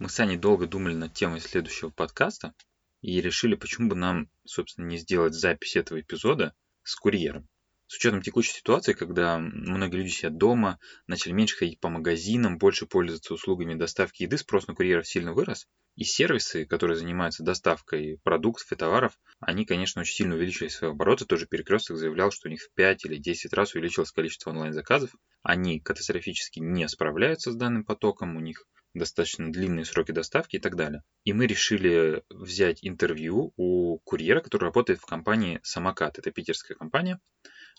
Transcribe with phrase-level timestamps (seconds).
[0.00, 2.54] Мы с Аней долго думали над темой следующего подкаста
[3.02, 7.46] и решили, почему бы нам, собственно, не сделать запись этого эпизода с курьером.
[7.86, 12.86] С учетом текущей ситуации, когда многие люди сидят дома, начали меньше ходить по магазинам, больше
[12.86, 15.68] пользоваться услугами доставки еды, спрос на курьеров сильно вырос.
[15.96, 21.26] И сервисы, которые занимаются доставкой продуктов и товаров, они, конечно, очень сильно увеличили свои обороты.
[21.26, 25.10] Тоже Перекресток заявлял, что у них в 5 или 10 раз увеличилось количество онлайн-заказов.
[25.42, 28.64] Они катастрофически не справляются с данным потоком, у них
[28.94, 31.02] достаточно длинные сроки доставки и так далее.
[31.24, 36.18] И мы решили взять интервью у курьера, который работает в компании «Самокат».
[36.18, 37.20] Это питерская компания.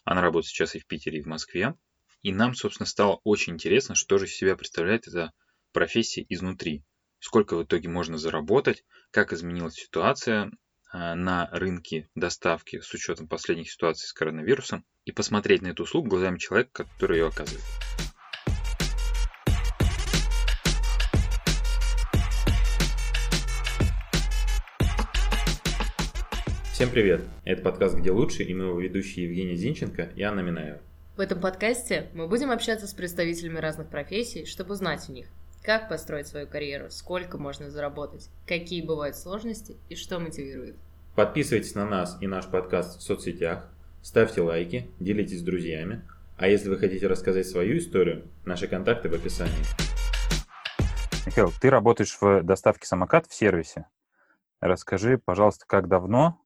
[0.04, 1.76] Она работает сейчас и в Питере, и в Москве.
[2.22, 5.32] И нам, собственно, стало очень интересно, что же из себя представляет эта
[5.74, 6.84] профессия изнутри.
[7.20, 10.52] Сколько в итоге можно заработать, как изменилась ситуация
[10.92, 16.10] а, на рынке доставки с учетом последних ситуаций с коронавирусом и посмотреть на эту услугу
[16.10, 17.64] глазами человека, который ее оказывает.
[26.82, 27.22] Всем привет!
[27.46, 30.80] Это подкаст «Где лучше» и мы его ведущие Евгений Зинченко и Анна Минаева.
[31.16, 35.28] В этом подкасте мы будем общаться с представителями разных профессий, чтобы узнать у них,
[35.62, 40.76] как построить свою карьеру, сколько можно заработать, какие бывают сложности и что мотивирует.
[41.16, 43.70] Подписывайтесь на нас и наш подкаст в соцсетях,
[44.02, 46.02] ставьте лайки, делитесь с друзьями,
[46.36, 49.54] а если вы хотите рассказать свою историю, наши контакты в описании.
[51.28, 53.86] Михаил, ты работаешь в доставке самокат в сервисе.
[54.62, 56.42] Расскажи, пожалуйста, как давно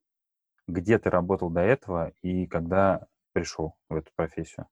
[0.67, 4.67] где ты работал до этого и когда пришел в эту профессию?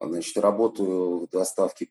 [0.00, 1.88] Значит, работаю в доставке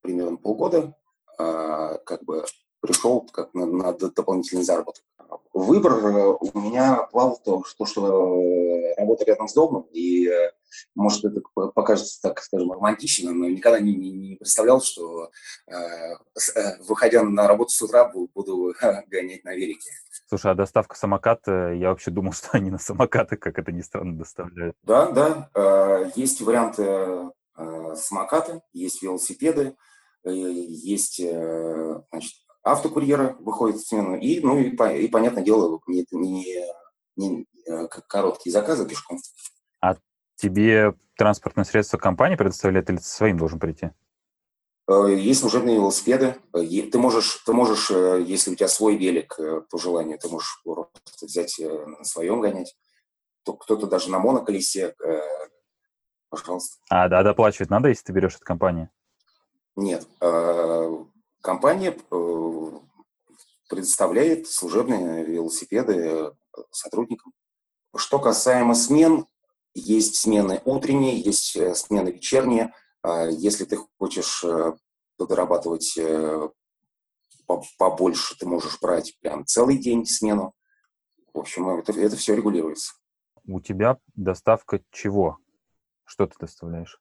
[0.00, 0.94] примерно полгода,
[1.38, 2.44] а, как бы
[2.80, 5.04] пришел как на, на дополнительный заработок.
[5.52, 10.52] Выбор э, у меня плавал то, что, что э, работа рядом с домом, и э,
[10.94, 11.40] может это
[11.74, 15.30] покажется, так скажем, романтично, но никогда не, не, не представлял, что
[16.80, 18.74] выходя на работу с утра буду
[19.08, 19.90] гонять на велике.
[20.28, 24.16] Слушай, а доставка самоката, я вообще думал, что они на самокаты, как это ни странно,
[24.16, 24.76] доставляют.
[24.82, 27.30] Да, да, есть варианты
[27.94, 29.76] самоката, есть велосипеды,
[30.24, 32.32] есть значит,
[32.62, 36.76] автокурьеры выходят в смену, и, ну, и, и понятное дело, не, не,
[37.16, 39.18] не э, короткие заказы пешком.
[39.80, 39.96] А
[40.36, 43.90] тебе транспортное средство компании предоставляет или ты своим должен прийти?
[44.88, 46.36] Э, есть служебные велосипеды.
[46.54, 49.38] Э, ты можешь, ты можешь, если у тебя свой велик,
[49.70, 52.76] по желанию, ты можешь просто взять на своем гонять.
[53.44, 54.94] Кто-то даже на моноколесе.
[56.28, 56.76] Пожалуйста.
[56.90, 58.90] А да, доплачивать надо, если ты берешь от компании?
[59.76, 60.06] Нет
[61.40, 62.70] компания э,
[63.68, 66.30] предоставляет служебные велосипеды э,
[66.70, 67.32] сотрудникам.
[67.96, 69.26] Что касаемо смен,
[69.74, 72.74] есть смены утренние, есть э, смены вечерние.
[73.02, 74.44] А если ты хочешь
[75.18, 75.98] дорабатывать
[77.78, 80.54] побольше, ты можешь брать прям целый день смену.
[81.32, 82.94] В общем, это, это все регулируется.
[83.46, 85.38] У тебя доставка чего?
[86.04, 87.00] Что ты доставляешь?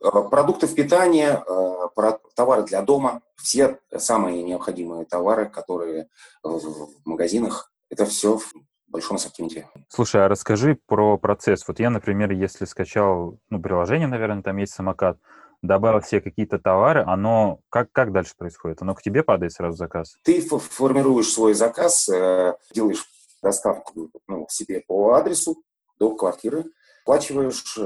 [0.00, 6.08] Э, продуктов питания, э, товары для дома, все самые необходимые товары, которые
[6.42, 8.40] в магазинах, это все
[8.88, 9.68] большом ассортименте.
[9.88, 11.66] Слушай, а расскажи про процесс.
[11.68, 15.18] Вот я, например, если скачал, ну, приложение, наверное, там есть самокат,
[15.62, 18.80] добавил все какие-то товары, оно как, как дальше происходит?
[18.82, 20.16] Оно к тебе падает сразу заказ?
[20.24, 23.04] Ты формируешь свой заказ, э, делаешь
[23.42, 25.62] доставку ну, себе по адресу
[25.98, 26.64] до квартиры,
[27.02, 27.78] оплачиваешь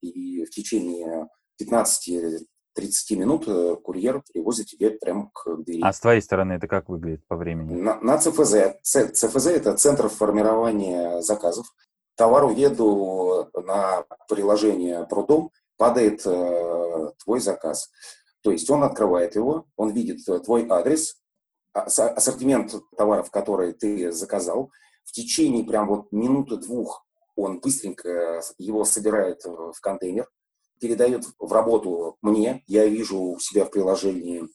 [0.00, 2.46] и в течение 15
[2.80, 5.82] 30 минут э, курьер привозит тебе прямо к двери.
[5.82, 7.74] А с твоей стороны это как выглядит по времени?
[7.74, 8.80] На, на ЦФЗ.
[8.82, 11.66] ЦФЗ– это Центр формирования заказов.
[12.16, 17.90] Товару еду на приложение Продом падает э, твой заказ.
[18.42, 21.16] То есть он открывает его, он видит э, твой адрес,
[21.74, 24.70] а, ассортимент товаров, которые ты заказал.
[25.04, 30.28] В течение прям вот минуты-двух он быстренько его собирает в контейнер,
[30.80, 34.48] передает в работу мне, я вижу у себя в приложении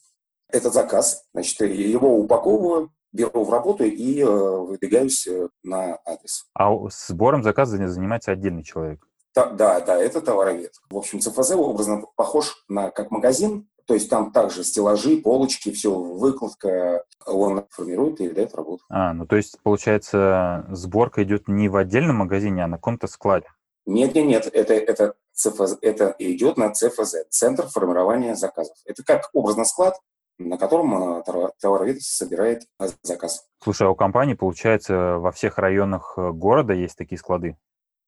[0.50, 6.46] этот заказ, значит, его упаковываю, беру в работу и э, выдвигаюсь э, на адрес.
[6.54, 9.08] А сбором заказа занимается отдельный человек?
[9.34, 10.74] Да, да, да, это товаровед.
[10.90, 15.94] В общем, ЦФЗ образно похож на как магазин, то есть там также стеллажи, полочки, все,
[15.94, 18.84] выкладка, он формирует и дает работу.
[18.90, 23.48] А, ну то есть, получается, сборка идет не в отдельном магазине, а на каком-то складе?
[23.86, 28.76] Нет, нет, нет, это, это, ЦФЗ, это идет на ЦФЗ, Центр формирования заказов.
[28.86, 30.00] Это как образный склад,
[30.38, 31.24] на котором э,
[31.60, 32.64] товаровед собирает
[33.04, 33.46] заказ.
[33.64, 37.58] Слушай, а у компании, получается, во всех районах э, города есть такие склады?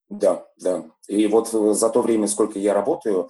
[0.10, 0.86] Да, да.
[1.08, 3.30] И вот за то время, сколько я работаю,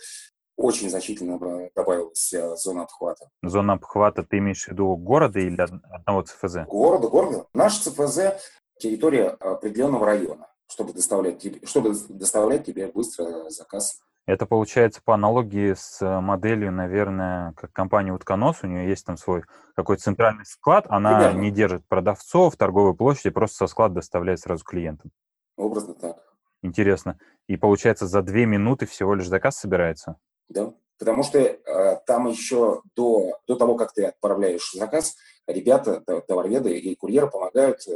[0.55, 1.39] очень значительно
[1.75, 3.29] добавилась зона обхвата.
[3.43, 6.67] Зона обхвата ты имеешь в виду города или одного ЦФЗ?
[6.67, 7.45] Города, города.
[7.53, 8.19] Наш ЦФЗ–
[8.79, 15.73] территория определенного района, чтобы доставлять тебе, чтобы доставлять тебе быстро заказ это получается по аналогии
[15.73, 21.17] с моделью, наверное, как компания Утконос, у нее есть там свой какой-то центральный склад, она
[21.17, 21.39] Примерно.
[21.39, 25.11] не держит продавцов, торговой площади, просто со склада доставляет сразу клиентам.
[25.55, 26.17] Образно так.
[26.61, 27.17] Интересно.
[27.47, 30.17] И получается, за две минуты всего лишь заказ собирается?
[30.49, 35.15] Да, потому что э, там еще до, до того, как ты отправляешь заказ,
[35.47, 37.95] ребята, товароведы и курьеры помогают э,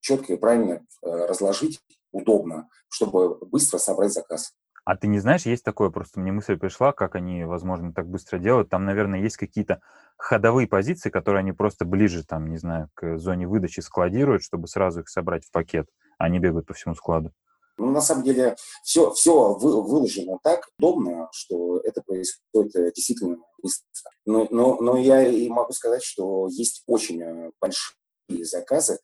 [0.00, 1.80] четко и правильно э, разложить
[2.12, 4.52] удобно, чтобы быстро собрать заказ.
[4.84, 8.38] А ты не знаешь, есть такое, просто мне мысль пришла, как они, возможно, так быстро
[8.38, 8.68] делают.
[8.68, 9.80] Там, наверное, есть какие-то
[10.16, 15.00] ходовые позиции, которые они просто ближе, там, не знаю, к зоне выдачи складируют, чтобы сразу
[15.00, 15.88] их собрать в пакет,
[16.18, 17.32] а не бегают по всему складу.
[17.78, 23.86] Ну, на самом деле, все, все выложено так удобно, что это происходит э, действительно быстро.
[24.26, 28.98] Но, но, но я и могу сказать, что есть очень э, большие заказы,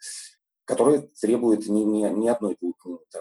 [0.69, 3.21] которые требуют не, не, не одной-двух минут, а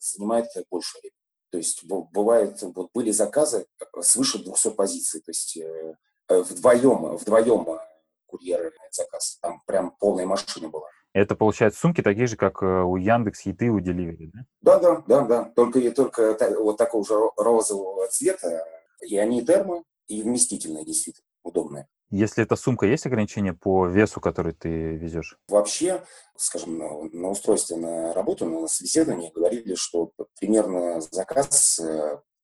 [0.00, 1.12] занимают больше времени.
[1.50, 3.66] То есть бывает, вот были заказы
[4.00, 5.94] свыше 200 позиций, то есть э,
[6.28, 7.78] э, вдвоем, вдвоем э,
[8.24, 10.88] курьеры заказ, там прям полная машина была.
[11.12, 14.40] Это, получается, сумки такие же, как у Яндекс, Еды, у Delivery, да?
[14.60, 15.44] Да, да, да, да.
[15.54, 18.66] Только, только вот такого же розового цвета,
[19.02, 21.88] и они термо, и вместительные, действительно, удобные.
[22.10, 25.38] Если эта сумка, есть ограничения по весу, который ты везешь?
[25.48, 26.04] Вообще,
[26.36, 26.78] скажем,
[27.12, 31.80] на, устройстве на работу, на собеседовании говорили, что примерно заказ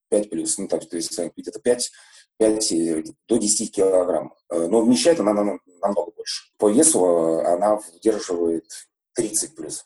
[0.09, 1.91] 5 э, плюс, ну, так, то есть э, где-то 5,
[2.39, 4.33] 5 э, до 10 килограмм.
[4.49, 6.51] Но вмещает она намного больше.
[6.57, 8.65] По весу она удерживает
[9.15, 9.85] 30 плюс.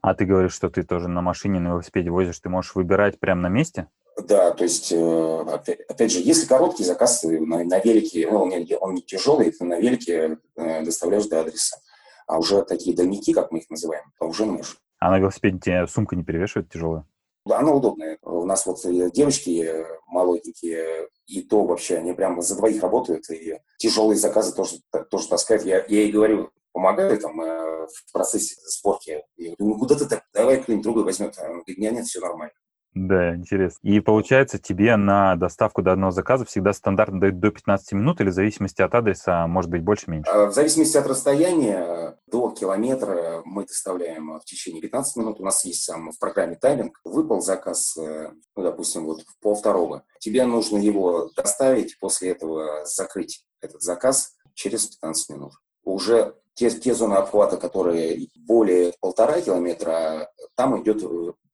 [0.00, 3.42] А ты говоришь, что ты тоже на машине, на велосипеде возишь, ты можешь выбирать прямо
[3.42, 3.88] на месте?
[4.16, 5.44] Да, то есть, э,
[5.88, 9.64] опять же, если короткий заказ на, на велике, ну, он не, он не тяжелый, ты
[9.64, 11.78] на велике э, доставляешь до адреса.
[12.26, 14.78] А уже такие дальники, как мы их называем, то уже можешь.
[14.98, 17.06] А на велосипеде тебе сумка не перевешивает тяжелая?
[17.46, 18.18] Да, она удобная.
[18.22, 23.58] У нас вот э, девочки молоденькие, и то вообще они прямо за двоих работают, и
[23.78, 24.76] тяжелые заказы тоже,
[25.10, 25.64] тоже таскают.
[25.64, 29.24] Я, я ей говорю, помогаю там э, в процессе сборки.
[29.36, 31.38] Я говорю, ну куда ты так, давай кто-нибудь другой возьмет.
[31.38, 32.54] Она говорит, нет, нет, все нормально.
[32.94, 33.78] Да, интересно.
[33.86, 38.30] И получается, тебе на доставку до одного заказа всегда стандартно дают до 15 минут или
[38.30, 40.28] в зависимости от адреса, может быть, больше-меньше?
[40.28, 45.40] А, в зависимости от расстояния, до километра мы доставляем в течение 15 минут.
[45.40, 47.00] У нас есть сам в программе тайминг.
[47.04, 50.02] Выпал заказ, э, ну, допустим, вот в полвторого.
[50.18, 55.52] Тебе нужно его доставить, после этого закрыть этот заказ через 15 минут.
[55.84, 61.02] Уже те, те зоны обхвата, которые более полтора километра, там идет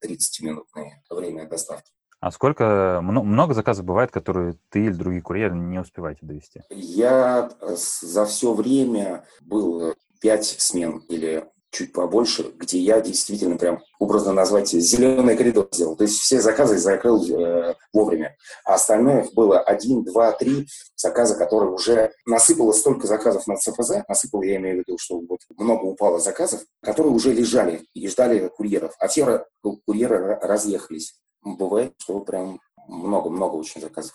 [0.06, 1.92] 30-минутное время доставки.
[2.18, 6.62] А сколько, много заказов бывает, которые ты или другие курьеры не успеваете довести?
[6.70, 11.46] Я за все время был 5 смен или
[11.76, 15.94] чуть побольше, где я действительно прям образно назвать зеленый коридор сделал.
[15.94, 18.34] То есть все заказы закрыл э, вовремя.
[18.64, 24.42] А остальное было один, два, три заказа, которые уже насыпало столько заказов на ЦФЗ, насыпало,
[24.42, 28.94] я имею в виду, что вот много упало заказов, которые уже лежали и ждали курьеров,
[28.98, 29.44] а все
[29.86, 31.20] курьеры разъехались.
[31.42, 32.58] Бывает, что прям
[32.88, 34.14] много-много очень заказов.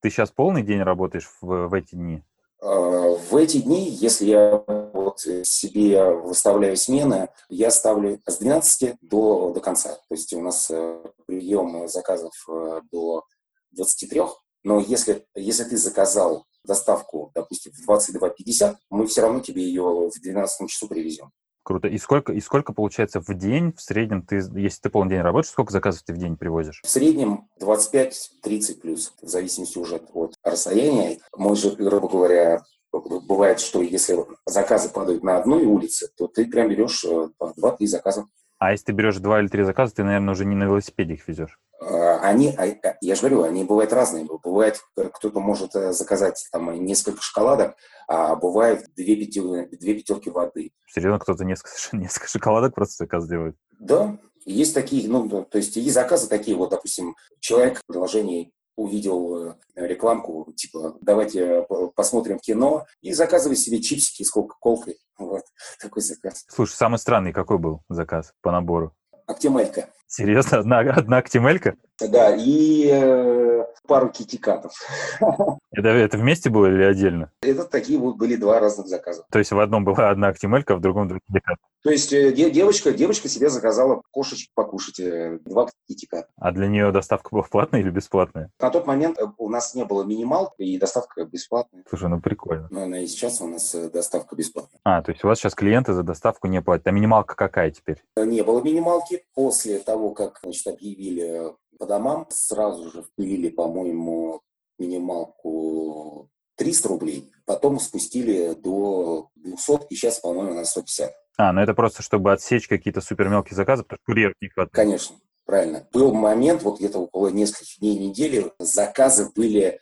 [0.00, 2.22] Ты сейчас полный день работаешь в, в эти дни?
[2.60, 9.52] А, в эти дни, если я вот себе выставляю смены, я ставлю с 12 до,
[9.52, 9.94] до конца.
[10.08, 13.24] То есть у нас э, прием заказов э, до
[13.72, 14.22] 23,
[14.64, 20.20] но если, если ты заказал доставку, допустим, в 22.50, мы все равно тебе ее в
[20.20, 21.30] 12 часу привезем.
[21.66, 21.88] Круто.
[21.88, 25.50] И сколько, и сколько получается в день, в среднем, ты, если ты полный день работаешь,
[25.50, 26.80] сколько заказов ты в день привозишь?
[26.84, 31.18] В среднем 25-30 плюс, в зависимости уже от расстояния.
[31.36, 36.68] Мы же, грубо говоря, бывает, что если заказы падают на одной улице, то ты прям
[36.68, 37.32] берешь 2-3
[37.80, 38.26] э, заказа.
[38.58, 41.28] А если ты берешь два или три заказа, ты, наверное, уже не на велосипеде их
[41.28, 41.58] везешь?
[41.80, 44.26] А, они, а, а, я же говорю, они бывают разные.
[44.42, 47.76] Бывает, кто-то может э, заказать там несколько шоколадок,
[48.08, 50.72] а бывает две, пятерки, две пятерки воды.
[50.88, 53.56] Серьезно, кто-то несколько, несколько шоколадок просто заказ делает?
[53.78, 59.48] Да, есть такие, ну, то есть есть заказы такие, вот, допустим, человек в приложении увидел
[59.48, 64.98] э, рекламку, типа, давайте посмотрим кино, и заказывай себе чипсики с кока-колкой.
[65.18, 65.42] Вот,
[65.80, 66.44] такой заказ.
[66.48, 68.94] Слушай, самый странный какой был заказ по набору?
[69.26, 69.88] Актимелька.
[70.06, 70.58] Серьезно?
[70.60, 71.74] Одна, одна актимелька?
[72.00, 74.72] Да, и э, пару китикатов.
[75.76, 77.30] Это, это вместе было или отдельно?
[77.42, 79.26] Это такие вот были два разных заказа.
[79.30, 81.42] То есть в одном была одна HTML, а в другом другая
[81.82, 86.28] То есть э, девочка, девочка себе заказала кошечек покушать, э, два китика.
[86.38, 88.50] А для нее доставка была платная или бесплатная?
[88.58, 91.84] На тот момент э, у нас не было минимал, и доставка бесплатная.
[91.90, 92.68] Слушай, ну прикольно.
[92.70, 94.80] Но она и сейчас у нас доставка бесплатная.
[94.82, 96.86] А, то есть у вас сейчас клиенты за доставку не платят.
[96.86, 98.02] А минималка какая теперь?
[98.16, 99.24] Не было минималки.
[99.34, 104.40] После того, как значит, объявили по домам, сразу же впилили, по-моему,
[104.78, 111.12] минималку 300 рублей, потом спустили до 200, и сейчас, по-моему, на 150.
[111.38, 114.72] А, ну это просто, чтобы отсечь какие-то супер мелкие заказы, потому что курьер не хватает.
[114.72, 115.86] Конечно, правильно.
[115.92, 119.80] Был момент, вот где-то около нескольких дней, недели, заказы были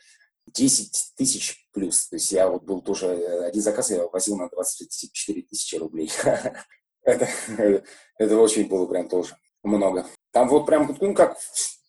[0.53, 2.09] 10 тысяч плюс.
[2.09, 6.11] То есть я вот был тоже, один заказ я возил на 24 тысячи рублей.
[7.03, 7.29] это,
[8.19, 10.07] это очень было прям тоже много.
[10.33, 11.37] Там вот прям, ну как,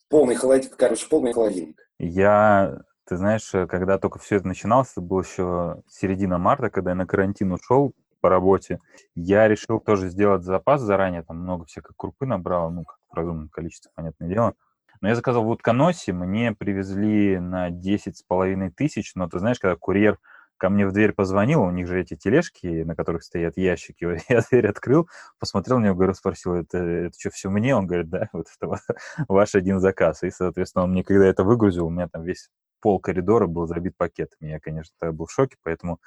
[0.10, 1.82] полный холодильник, короче, полный холодильник.
[1.98, 6.92] Я ты знаешь, э, когда только все это начиналось, это было еще середина марта, когда
[6.92, 8.80] я на карантин ушел по работе,
[9.16, 13.50] я решил тоже сделать запас заранее, там много всякой крупы набрал, ну, как в разумном
[13.50, 14.56] количестве, понятное дело.
[15.02, 19.60] Но я заказал в Утконосе, мне привезли на 10 с половиной тысяч, но ты знаешь,
[19.60, 20.18] когда курьер
[20.58, 24.42] ко мне в дверь позвонил, у них же эти тележки, на которых стоят ящики, я
[24.50, 25.08] дверь открыл,
[25.40, 27.76] посмотрел на него, говорю, спросил, это, это что, все мне?
[27.76, 28.80] Он говорит, да, вот это
[29.28, 30.24] ваш один заказ.
[30.24, 32.50] И, соответственно, он мне, когда это выгрузил, у меня там весь
[32.82, 34.50] пол коридора был забит пакетами.
[34.50, 36.00] Я, конечно, тогда был в шоке, поэтому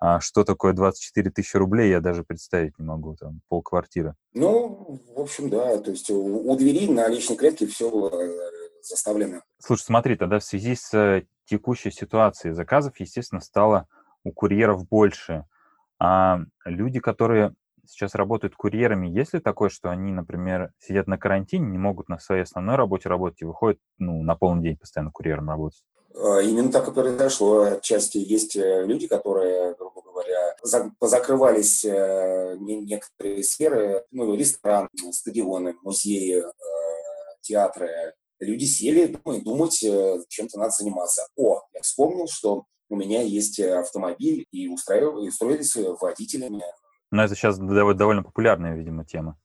[0.00, 4.14] а что такое 24 тысячи рублей, я даже представить не могу, там, пол квартиры.
[4.32, 9.42] Ну, в общем, да, то есть у, у двери на личной клетке все э, заставлено.
[9.58, 13.88] Слушай, смотри, тогда в связи с э, текущей ситуацией заказов, естественно, стало
[14.22, 15.46] у курьеров больше.
[15.98, 21.66] А люди, которые сейчас работают курьерами, есть ли такое, что они, например, сидят на карантине,
[21.66, 25.48] не могут на своей основной работе работать и выходят ну, на полный день постоянно курьером
[25.48, 25.82] работать?
[26.14, 27.62] А, именно так и произошло.
[27.62, 30.56] Отчасти есть э, люди, которые, грубо говоря,
[30.98, 36.52] позакрывались э, некоторые сферы, ну, ресторан, стадионы, музеи, э,
[37.42, 38.14] театры.
[38.40, 39.78] Люди сели думают, думать,
[40.28, 41.26] чем-то надо заниматься.
[41.36, 46.62] О, я вспомнил, что у меня есть автомобиль, и устроились водителями.
[47.10, 49.36] Но это сейчас довольно популярная, видимо, тема.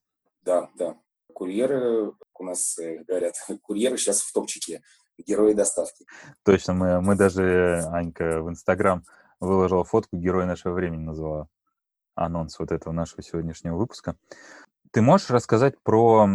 [0.44, 0.96] Да, да.
[1.34, 2.78] Курьеры, у нас
[3.08, 4.84] говорят, курьеры сейчас в топчике
[5.26, 6.06] герои доставки.
[6.44, 9.04] Точно, мы, мы даже, Анька, в Инстаграм
[9.40, 11.48] выложила фотку «Герой нашего времени» назвала
[12.16, 14.16] анонс вот этого нашего сегодняшнего выпуска.
[14.92, 16.28] Ты можешь рассказать про,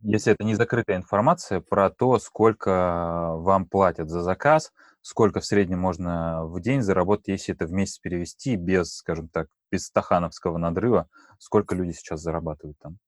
[0.00, 5.80] если это не закрытая информация, про то, сколько вам платят за заказ, сколько в среднем
[5.80, 11.08] можно в день заработать, если это в месяц перевести без, скажем так, без стахановского надрыва,
[11.38, 12.98] сколько люди сейчас зарабатывают там?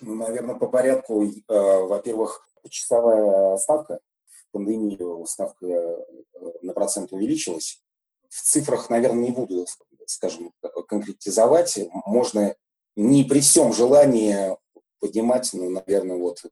[0.00, 1.24] Ну, наверное, по порядку.
[1.24, 4.00] Э, во-первых, часовая ставка
[4.52, 5.96] пандемию ставка э,
[6.62, 7.82] на процент увеличилась.
[8.28, 9.66] В цифрах, наверное, не буду,
[10.06, 10.52] скажем,
[10.88, 11.78] конкретизовать.
[12.06, 12.54] Можно
[12.96, 14.56] не при всем желании
[15.00, 16.42] поднимать, ну, наверное, вот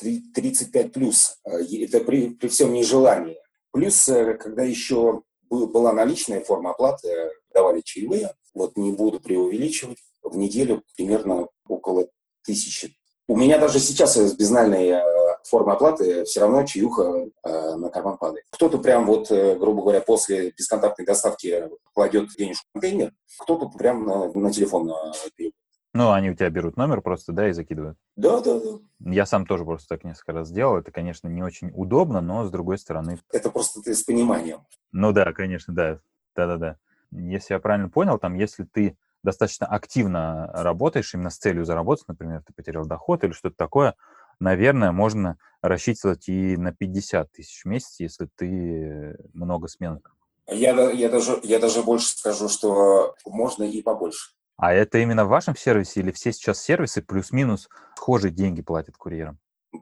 [0.00, 1.38] 35 плюс.
[1.44, 3.36] Э, это при, при всем нежелании.
[3.70, 10.36] Плюс, э, когда еще была наличная форма оплаты, давали чаевые, вот не буду преувеличивать, в
[10.36, 12.08] неделю примерно около
[12.42, 12.96] тысячи.
[13.28, 15.02] У меня даже сейчас безнальные
[15.44, 18.44] формы оплаты, все равно чаюха э, на карман падает.
[18.50, 24.04] Кто-то прям вот, э, грубо говоря, после бесконтактной доставки кладет денежку в контейнер, кто-то прям
[24.04, 25.50] на, на телефон э,
[25.94, 27.96] Ну, они у тебя берут номер просто, да, и закидывают?
[28.16, 28.78] Да, да, да.
[29.00, 30.76] Я сам тоже просто так несколько раз сделал.
[30.76, 33.18] Это, конечно, не очень удобно, но, с другой стороны...
[33.32, 34.60] Это просто ты с пониманием.
[34.92, 36.00] Ну да, конечно, да.
[36.34, 36.76] Да-да-да.
[37.10, 42.42] Если я правильно понял, там, если ты достаточно активно работаешь именно с целью заработать, например,
[42.46, 43.94] ты потерял доход или что-то такое,
[44.42, 50.00] наверное, можно рассчитывать и на 50 тысяч в месяц, если ты много смен.
[50.48, 54.32] Я, я, даже, я даже больше скажу, что можно и побольше.
[54.56, 59.38] А это именно в вашем сервисе или все сейчас сервисы плюс-минус схожие деньги платят курьерам?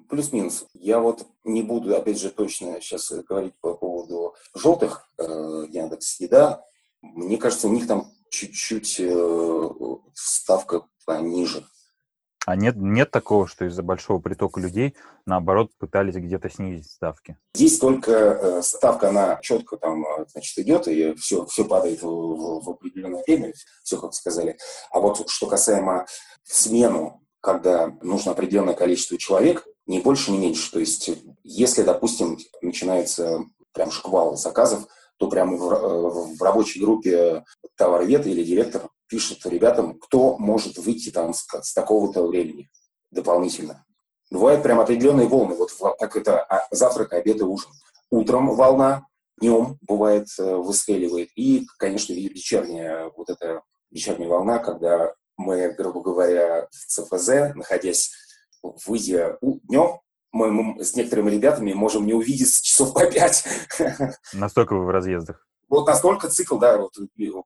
[0.08, 0.66] Плюс-минус.
[0.74, 5.22] Я вот не буду, опять же, точно сейчас говорить по поводу желтых э,
[5.68, 6.62] Яндекс Еда.
[7.02, 9.70] Мне кажется, у них там чуть-чуть э,
[10.14, 11.64] ставка пониже.
[12.46, 17.36] А нет, нет такого, что из-за большого притока людей, наоборот, пытались где-то снизить ставки?
[17.54, 22.06] Здесь только э, ставка, она четко там, э, значит, идет, и все, все падает в,
[22.06, 24.56] в, определенное время, все, как сказали.
[24.90, 26.06] А вот что касаемо
[26.44, 30.72] смену, когда нужно определенное количество человек, ни больше, ни меньше.
[30.72, 31.10] То есть,
[31.42, 33.40] если, допустим, начинается
[33.72, 34.86] прям шквал заказов,
[35.18, 37.44] то прямо в, э, в рабочей группе
[37.76, 42.70] товаровед или директор пишет ребятам, кто может выйти там с, с такого-то времени
[43.10, 43.84] дополнительно.
[44.30, 47.70] Бывают прям определенные волны, вот как это а, завтрак, обед и ужин.
[48.10, 49.04] Утром волна,
[49.40, 51.30] днем бывает выстреливает.
[51.34, 58.12] И, конечно, вечерняя вот эта вечерняя волна, когда мы, грубо говоря, в ЦФЗ, находясь,
[58.62, 60.00] выйдя днем,
[60.32, 63.44] мы, мы с некоторыми ребятами можем не увидеться часов по пять.
[64.32, 65.46] Настолько вы в разъездах?
[65.70, 66.92] Вот настолько цикл, да, вот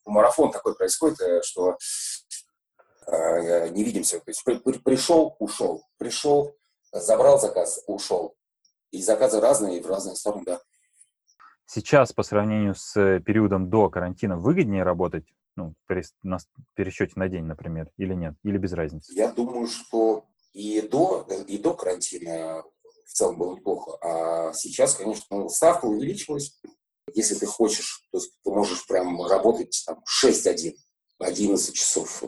[0.07, 1.77] марафон такой происходит, э, что
[3.07, 4.19] э, не видимся.
[4.19, 6.57] То есть при, при, пришел, ушел, пришел,
[6.91, 8.35] забрал заказ, ушел.
[8.91, 10.61] И заказы разные, и в разные стороны, да.
[11.67, 15.27] Сейчас по сравнению с э, периодом до карантина выгоднее работать
[15.57, 16.39] ну, при, на
[16.75, 18.35] пересчете на день, например, или нет?
[18.43, 19.13] Или без разницы?
[19.13, 22.65] Я думаю, что и до, и до карантина
[23.05, 23.99] в целом было неплохо.
[24.01, 26.59] А сейчас, конечно, ну, ставка увеличилась.
[27.13, 30.75] Если ты хочешь, то ты можешь прям работать там 6-1,
[31.19, 32.25] 11 часов.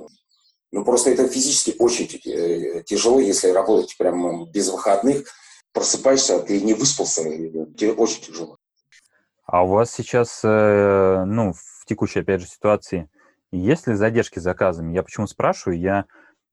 [0.73, 5.27] Ну, просто это физически очень э, тяжело, если работать прям без выходных.
[5.73, 8.57] Просыпаешься, а ты не выспался, тебе очень тяжело.
[9.45, 13.09] А у вас сейчас, э, ну, в текущей, опять же, ситуации,
[13.53, 14.95] есть ли задержки с заказами?
[14.95, 15.79] Я почему спрашиваю?
[15.79, 16.07] Я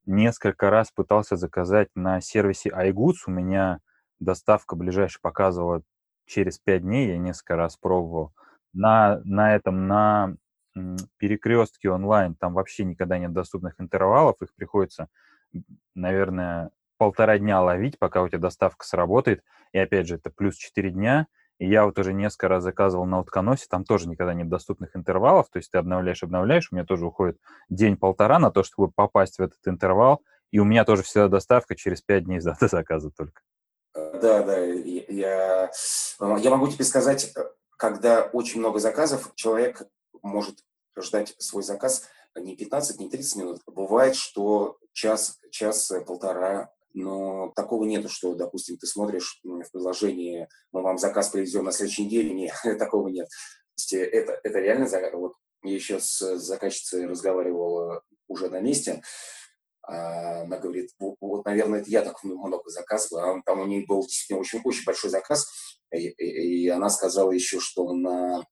[0.06, 3.24] несколько раз пытался заказать на сервисе iGoods.
[3.28, 3.80] У меня
[4.20, 5.82] доставка ближайшая показывала
[6.26, 7.10] через 5 дней.
[7.10, 8.34] Я несколько раз пробовал.
[8.74, 10.36] На, на этом, на
[11.18, 14.42] перекрестке онлайн, там вообще никогда нет доступных интервалов.
[14.42, 15.08] Их приходится,
[15.96, 19.44] наверное, полтора дня ловить, пока у тебя доставка сработает.
[19.72, 21.28] И опять же, это плюс 4 дня–
[21.60, 25.50] и я вот уже несколько раз заказывал на утконосе, там тоже никогда нет доступных интервалов,
[25.50, 27.38] то есть ты обновляешь, обновляешь, у меня тоже уходит
[27.70, 32.02] день-полтора на то, чтобы попасть в этот интервал, и у меня тоже всегда доставка через
[32.02, 33.42] пять дней с даты заказа только.
[33.96, 35.72] Э, да, да, я,
[36.20, 37.46] я могу тебе сказать, э,
[37.78, 39.84] когда очень много заказов, человек
[40.22, 40.60] может
[40.98, 43.62] ждать свой заказ не 15, не 30 минут.
[43.68, 50.98] Бывает, что час, час-полтора но такого нету, что, допустим, ты смотришь в приложении, мы вам
[50.98, 53.28] заказ привезем на следующей неделе, нет, такого нет.
[53.92, 55.34] Э, это, это реально, вот
[55.64, 59.02] я еще с заказчицей разговаривал уже на месте,
[59.86, 64.02] она говорит, вот, вот, наверное, это я так много заказывал, а там у нее был
[64.02, 65.48] действительно очень, очень большой заказ,
[65.92, 68.46] и, и, и она сказала еще, что на,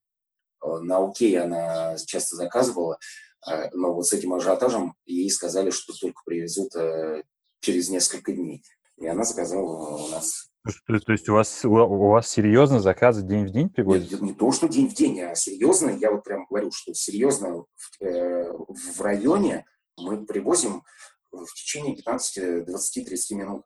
[0.61, 2.97] на Окей она часто заказывала,
[3.45, 7.23] а, но вот с этим ажиотажем ей сказали, что только привезут э,
[7.59, 8.63] через несколько дней.
[8.97, 10.49] И она заказала у нас.
[10.85, 14.11] То, то есть у вас, у вас серьезно заказы день в день приходят?
[14.11, 17.63] Не, не то, что день в день, а серьезно, я вот прям говорю, что серьезно
[17.75, 19.65] в, э, в районе
[19.97, 20.83] мы привозим
[21.31, 23.65] в течение 15, 20, 30 минут.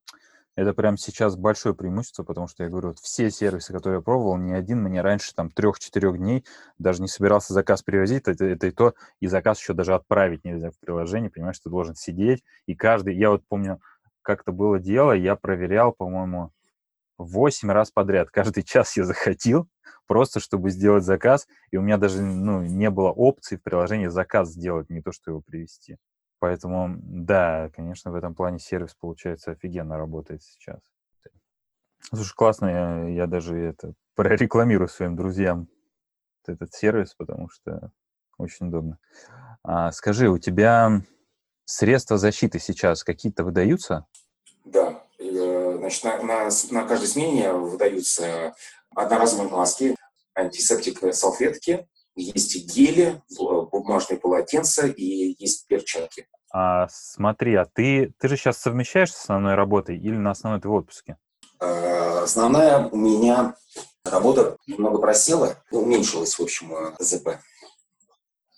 [0.56, 4.38] Это прям сейчас большое преимущество, потому что я говорю, вот все сервисы, которые я пробовал,
[4.38, 6.45] ни один мне раньше там трех-четырех дней
[6.80, 10.71] даже не собирался заказ привозить, это, это и то, и заказ еще даже отправить нельзя
[10.71, 13.82] в приложение, понимаешь, ты должен сидеть, и каждый, я вот помню,
[14.21, 16.51] как-то было дело, я проверял, по-моему,
[17.17, 18.30] 8 раз подряд.
[18.30, 19.67] Каждый час я заходил,
[20.08, 24.51] просто чтобы сделать заказ, и у меня даже ну, не было опции в приложении заказ
[24.51, 25.97] сделать, не то, что его привести.
[26.39, 30.80] Поэтому, да, конечно, в этом плане сервис, получается, офигенно работает сейчас.
[32.10, 35.67] Слушай, классно, я, я даже это прорекламирую своим друзьям
[36.45, 37.91] этот сервис, потому что
[38.38, 39.00] очень удобно.
[39.63, 41.02] А, скажи, у тебя
[41.65, 44.06] средства защиты сейчас какие-то выдаются?
[44.65, 48.54] Да, э, значит, на, на, на каждой смене выдаются
[48.93, 49.95] одноразовые маски,
[50.36, 53.21] антисептик салфетки, есть гели,
[53.71, 56.28] бумажные полотенца и есть перчатки.
[56.51, 60.69] А, смотри, а ты, ты же сейчас совмещаешь с основной работой или на основной ты
[60.69, 61.17] в отпуске?
[61.60, 63.56] Э, основная у меня
[64.04, 67.39] работа немного просела, уменьшилась, в общем, э, ЗП.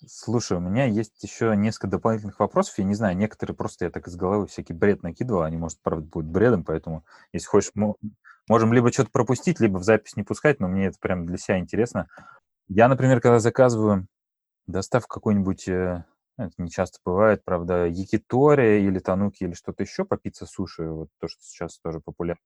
[0.05, 2.77] Слушай, у меня есть еще несколько дополнительных вопросов.
[2.77, 5.41] Я не знаю, некоторые просто я так из головы всякий бред накидывал.
[5.41, 7.71] Они, может, правда, будут бредом, поэтому, если хочешь,
[8.47, 11.59] можем либо что-то пропустить, либо в запись не пускать, но мне это прям для себя
[11.59, 12.07] интересно.
[12.69, 14.07] Я, например, когда заказываю
[14.67, 16.03] доставку какой-нибудь, э,
[16.37, 20.89] ну, это не часто бывает, правда, якитория или тануки или что-то еще по пицце суши,
[20.89, 22.43] вот то, что сейчас тоже популярно.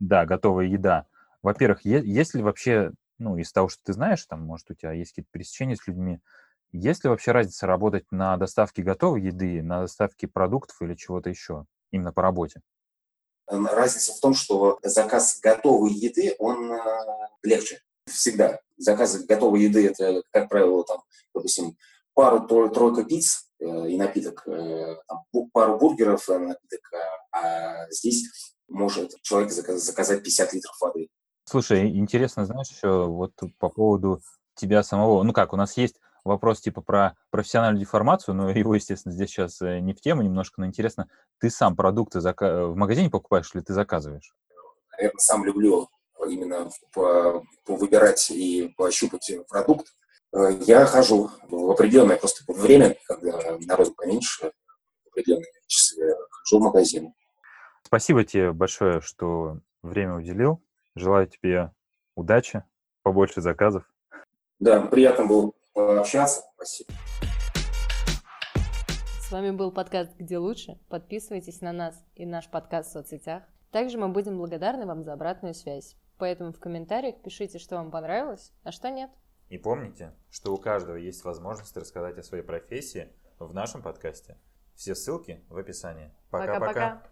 [0.00, 1.06] Да, готовая еда.
[1.42, 5.12] Во-первых, есть ли вообще, ну, из того, что ты знаешь, там, может, у тебя есть
[5.12, 6.18] какие-то пересечения с людьми,
[6.72, 11.66] есть ли вообще разница работать на доставке готовой еды, на доставке продуктов или чего-то еще,
[11.92, 12.60] именно по работе?
[13.46, 16.78] Разница в том, что заказ готовой еды, он э,
[17.42, 18.60] легче всегда.
[18.76, 21.02] Заказ готовой еды– это, как правило, там,
[21.34, 21.76] допустим,
[22.14, 26.80] пару-тройка пиц э, и напиток, э, там, пару бургеров и напиток,
[27.32, 31.08] а, а здесь может человек заказать 50 литров воды.
[31.44, 34.20] Слушай, интересно, знаешь, еще вот по поводу
[34.54, 39.14] тебя самого, ну как, у нас есть вопрос типа про профессиональную деформацию, но его, естественно,
[39.14, 43.50] здесь сейчас э, не в тему немножко, но интересно, ты сам продукты в магазине покупаешь
[43.54, 44.34] или ты заказываешь?
[44.92, 45.88] Наверное, сам люблю
[46.28, 46.70] именно
[47.66, 49.88] выбирать и пощупать продукт,
[50.34, 54.52] э, я хожу в определенное просто время, когда народу поменьше,
[55.04, 57.12] в определенное числе, хожу в магазин.
[57.84, 60.62] Спасибо тебе большое, что время уделил.
[60.94, 61.72] Желаю тебе
[62.14, 62.64] удачи,
[63.02, 63.84] побольше заказов.
[64.58, 66.42] Да, приятно было пообщаться.
[66.54, 66.92] Спасибо.
[69.20, 70.78] С вами был подкаст «Где лучше?».
[70.88, 73.42] Подписывайтесь на нас и наш подкаст в соцсетях.
[73.70, 75.96] Также мы будем благодарны вам за обратную связь.
[76.22, 79.10] Поэтому в комментариях пишите, что вам понравилось, а что нет.
[79.48, 83.08] И помните, что у каждого есть возможность рассказать о своей профессии
[83.40, 84.38] в нашем подкасте.
[84.76, 86.12] Все ссылки в описании.
[86.30, 87.02] Пока-пока.